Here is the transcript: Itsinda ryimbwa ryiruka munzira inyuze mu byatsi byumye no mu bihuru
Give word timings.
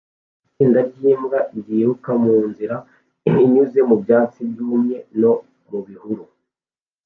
Itsinda 0.47 0.79
ryimbwa 0.91 1.39
ryiruka 1.57 2.11
munzira 2.23 2.75
inyuze 3.45 3.79
mu 3.89 3.95
byatsi 4.03 4.39
byumye 4.51 4.97
no 5.19 5.33
mu 5.69 5.79
bihuru 5.87 6.23